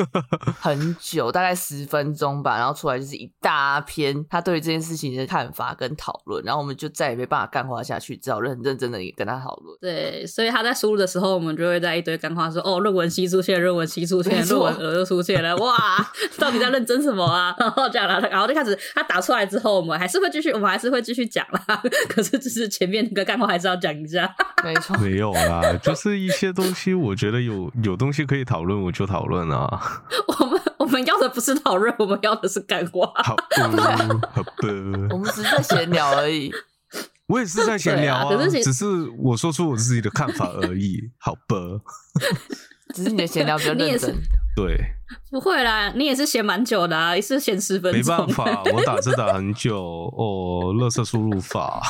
[0.60, 9.76] 很久，大概十分钟吧，然后出来就是一大篇他对于这件事情的看法跟讨论，然后我们就再也没办法干话下去，只好认认真的跟他讨论。
[9.80, 15.76] 对，所以他在输入的时候，我们就会在一堆干话说：“哦，论文 C 出现，论文 C 出现，论文鹅又出现了，哇，
[16.38, 21.82] 到底在认真什么啊？” 然后这样啦，然后就开始他打出来之后，我们还是会继续，我们还是会继续讲啦。
[22.08, 24.34] 可是就是前面那个干话还是要讲一下。
[24.64, 30.02] 没错，没有啦，就是一些东西，我觉得有有东西可以讨论，我就讨论啊。
[30.38, 33.12] 我们我们要的不是讨论，我们要的是干话。
[33.22, 33.68] 好， 的
[34.32, 34.56] 好吧。
[35.10, 36.52] 我们只是在闲聊而已。
[37.26, 38.84] 我也是在闲聊对啊可是只是
[39.16, 41.56] 我说出我自己的看法而已，好吧？
[42.92, 44.22] 只是你的闲聊比较你也是认真，
[44.56, 44.76] 对，
[45.30, 48.16] 不会啦，你也是闲蛮久的啊，也是闲十分钟。
[48.16, 51.80] 没办法，我打字打很久哦，乐色输入法。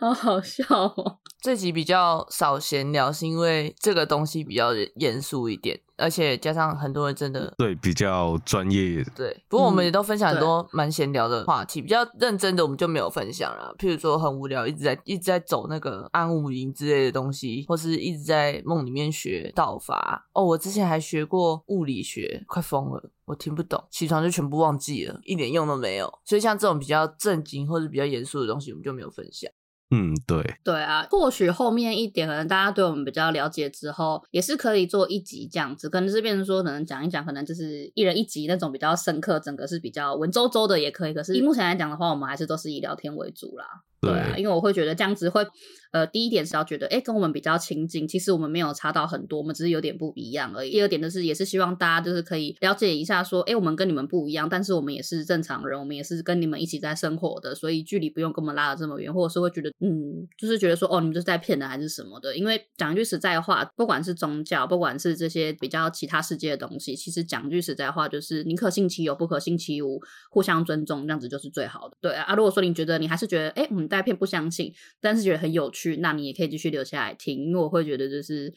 [0.08, 1.18] 好好笑哦。
[1.42, 9.04] 这集比较少闲聊，是因为这个东西比较严肃一点，而且加上很多人真的对，比较专业。
[9.14, 9.34] 对。
[9.48, 13.74] 不过我们嗯也都分享很多蛮闲聊的话题，比较认真的我们就没有分享了。
[13.78, 20.28] 譬如说很无聊，一直在一直在走那个安武营之类的东西，或是一直在梦里面学道法。
[20.32, 23.10] 哦，我之前还学过物理学，快疯了。
[23.26, 26.12] 我听不懂，起床就全部忘记了，一点用都没有。
[26.24, 29.50] 所以像这种比较正经或者比较严肃的东西，我们就没有分享。
[29.92, 41.12] 嗯，对，对啊，或许后面一点，可能大家对我们比较了解之后，也是可以做一集这样子，可能是变成说，可能讲一讲，可能就是一人一集那种比较深刻，整个是比较文绉绉的也可以。
[41.12, 43.64] 可是以目前来讲的话，我们还是都是以聊天为主啦。
[44.00, 45.44] 对啊，因为我会觉得这样子会，
[45.92, 50.70] 呃，第一点是要觉得，哎，跟我们比较亲近，其实我们没有差到很多，我们只是有点不一样而已。
[50.70, 62.36] 第二点就是，也是希望大家就是可以了解一下，说，哎，我们跟你们不一样，但是我们也是正常人，我们也是跟你们一起在生活的，所以距离不用跟我们拉的这么远，或者是会觉得，嗯，就是觉得说，哦，你们就是在骗人还是什么的。
[62.36, 71.96] 因为讲句实在话，不管是宗教，不管是这些比较其他世界的东西，其实讲句实在话，就是宁可信其有，不可信其无，互相尊重，这样子就是最好的。
[72.00, 78.52] 对啊，如果说你觉得你还是觉得，哎，我们带骗不相信，但是觉得很有趣，那你也可以继续留下来听，因为我会觉得就是。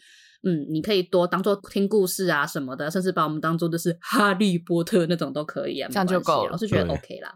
[0.46, 7.34] 嗯，你可以多当做听故事啊什么的，甚至把我们当做就是 哈利波特那种都可以啊，这样就够了我是觉得 OK 啦。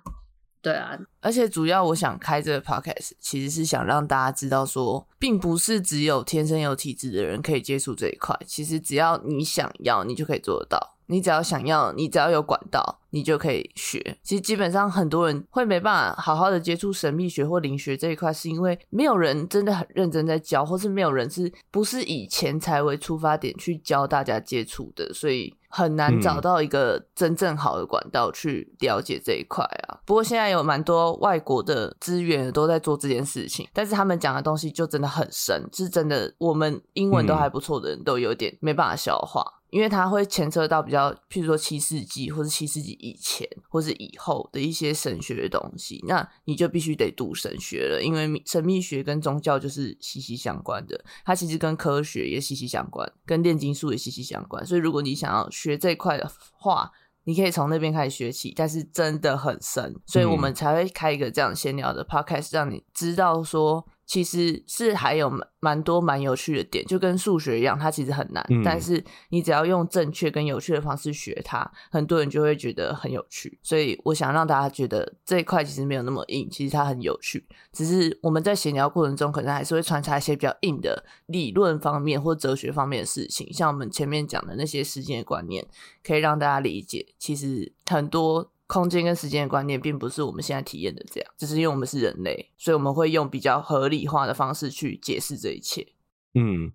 [0.62, 8.38] 对啊，而且主要我想开这个 podcast，其实是想让大家知道说，并不是只有天生有体质的人可以接触这一块。
[8.46, 10.97] 其实只要你想要，你就可以做得到。
[11.08, 14.18] 你只要想要，你只要有管道，你就可以学。
[14.24, 30.00] 其实基本上很多人会没办法好好的接触神秘学或灵学这一块，是因为没有人真的很认真在教，或是没有人是不是以钱财为出发点去教大家接触的，所以很难嗯找到一个真正好的管道去了解这一块啊。
[30.06, 39.54] 不过现在有蛮多外国的资源都在做这件事情，但是他们讲的东西就真的很深，是真的我们英文都还不错的人都有点没办法消化。
[39.70, 54.66] 因为它会牵扯到比较，譬如说七世纪或是七世纪以前或是以后的一些神学的东西，那你就必须得读神学了，因为神秘学跟宗教就是息息相关的，它其实跟科学也息息相关，跟炼金术也息息相关。
[54.66, 56.92] 所以如果你想要学这一块的话，
[57.26, 63.86] 你可以从那边开始学起，但是真的很深，所以我们才会开一个这样闲聊的 podcast，让你知道说。
[64.08, 73.60] 其实是还有蛮蛮多蛮有趣的点，就跟数学一样，它其实很难，但是你只要用正确跟有趣的方式学它，很多人就会觉得很有趣。
[73.62, 77.46] 所以我想让大家觉得这一块其实没有那么硬，其实它很有趣。
[77.74, 85.68] 只是我们在闲聊过程中，可能还是会穿插一些比较硬的理论方面或哲学方面的事情，像我们前面讲的那些时间观念，
[86.02, 88.50] 可以让大家理解，其实很多。
[88.68, 95.88] 空间跟时间的观念，并不是我们现在体验的这样，只是因为我们是人类，所以我们会用比较合理化的方式去解释这一切。
[96.34, 96.74] 嗯，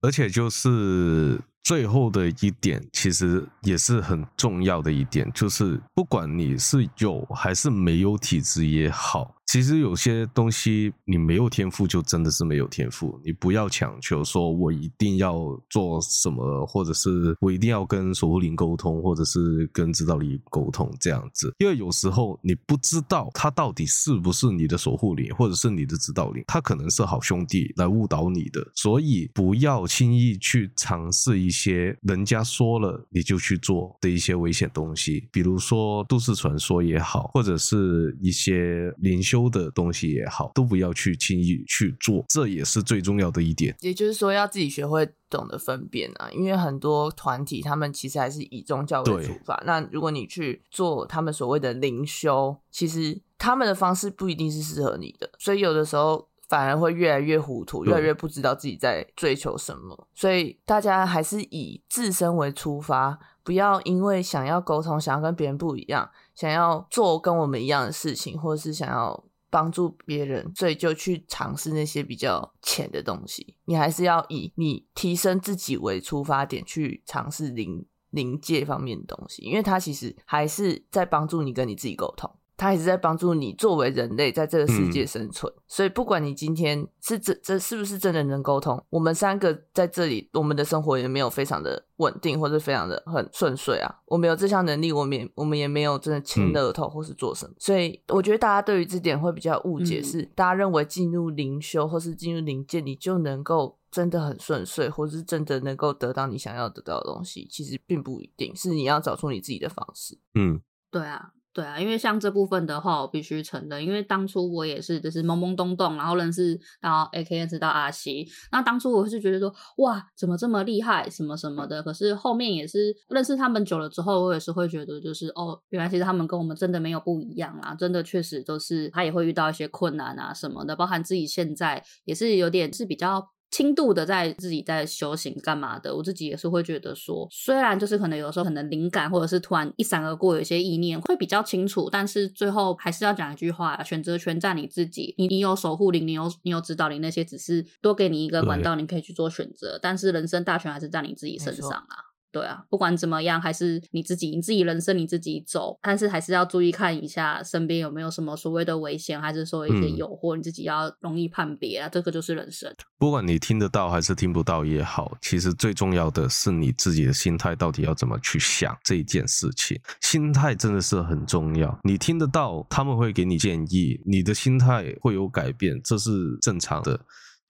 [0.00, 9.36] 而且就是最后的一点，其实也是很重要的一点，就是不管你是有还是没有体质也好。
[9.44, 13.20] 其实有些东西你没有天赋，就真的是没有天赋。
[13.22, 15.34] 你不要强求说，我一定要
[15.68, 21.52] 做什么，或者是我一定要跟守护灵沟通，或者是跟指导灵沟通这样子。
[21.58, 28.66] 因为有时候你不知道他到底是不是你的守护灵，或者是你的指导灵，他可能是好兄弟来误导你的。
[28.74, 39.42] 所以不要轻易去尝试一些人家说了你就去做的一些危险东西，比如说都市传说也好，或者是一些灵修。
[39.52, 43.76] 的东西也好，都不要去轻易去做，这也是最重要的一点。
[43.80, 49.62] 也就是说，要自己学会懂得分辨啊，因为很多团体他们其实还是以宗教为出发。
[49.66, 60.06] 那如果你去做他们所谓的灵修，其实他们的方式不一定是适合你的，所以有的时候反而会越来越糊涂，越来越不知道自己在追求什么。
[60.14, 69.24] 所以大家还是以自身为出发，不要因为想要沟通，想要跟别人不一样，想要做跟我们一样的事情，或者是想要。
[69.52, 73.54] 帮助别人，所以就去尝试那些比较浅的东西。
[73.66, 82.34] 你还是要以你提升自己为出发点去尝试灵灵界方面的东西，因为它其实还是在帮助你跟你自己沟通。
[82.62, 93.92] 它也是在帮助你作为人类在这个世界生存，所以不管你今天是这这是不是真的能沟通，我们三个在这里，我们的生活也没有非常的稳定或者非常的很顺遂啊。
[94.06, 110.16] 我们有这项能力，我们也我们也没有真的亲乐透或是做什么，所以我觉得大家对于这点会比较误解，是大家认为进入灵修或是进入灵界，你就能够真的很顺遂，或是真的能够得到你想要得到的东西，其实并不一定是你要找出你自己的方式。
[110.36, 110.60] 嗯，
[110.92, 111.32] 对啊。
[111.54, 121.82] 对啊，因为像这部分的话，我必须承认，因为当初我也是就是懵懵懂懂，然后认识到 A K 认识到阿西，那当初我是觉得说哇，怎么这么厉害，什么什么的。
[121.82, 133.28] 可是后面也是认识他们久了之后，我也是会觉得就是哦，原来其实他们跟我们真的没有不一样啊，真的确实都是他也会遇到一些困难啊什么的，包含自己现在也是有点是比较。
[133.52, 145.14] 轻度的在自己在修行干嘛的，我自己也是会觉得说，虽然就是可能有的时候可能灵感或者是突然一闪而过，有一些意念会比较清楚，但是最后还是要讲一句话，选择权在你自己。
[145.18, 152.11] 你你有守护灵，你有你有指导灵，那些只是多给你一个管道，你可以去做选择，但是人生大权还是在你自己身上啊。
[152.32, 161.88] 对啊，不管怎么样，还是你自己，你自己人生你自己走，但是还是要注意看一下身边有没有什么所谓的危险，还是说一些诱惑，你自己要容易判别啊。
[161.90, 162.74] 这个就是人生。
[162.98, 169.78] 不管你听得到还是听不到也好，其实最重要的是你自己的心态到底要怎么去想这一件事情。
[170.00, 171.78] 心态真的是很重要。
[171.84, 176.10] 你听得到，他们会给你建议，你的心态会有改变，这是
[176.40, 176.98] 正常的。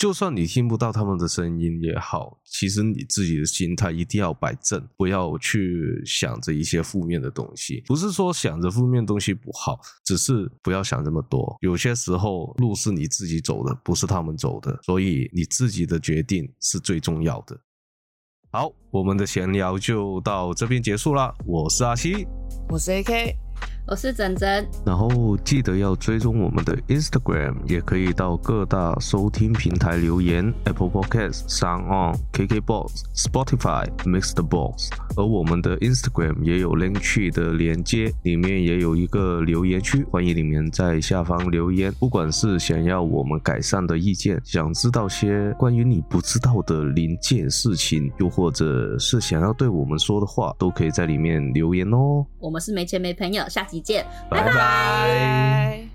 [0.02, 7.84] 就算你听不到他们的声音也好，其实你自己的心态一定要摆正，不要去想着一些负面的东西。
[7.86, 11.56] 不是说想着负面东西不好，只是不要想这么多。
[11.60, 17.56] 有些时候路是你自己走的，不是他们走的，所以你自己的决定是最重要的。
[18.50, 21.32] 好，我们的闲聊就到这边结束了。
[21.46, 22.26] 我是阿西，
[22.68, 23.41] 我是 AK。
[23.84, 34.90] 我是珍珍，然后记得要追踪我们的 Instagram，也可以到各大收听平台留言，Apple Podcast、Sound On、KKBox、Spotify、Mixed Box。
[35.16, 41.92] 而我们的 Instagram 也有 link 区的连接，里面也有一个留言区，欢迎你们在下方留言。
[41.98, 52.24] 不管是想要我们改善的意见，想知道些关于你不知道的零件事情，又或者是想要对我们说的话，都可以在里面留言哦。
[52.38, 53.66] 我们是没钱没朋友，下。
[53.72, 55.91] 再见，拜拜。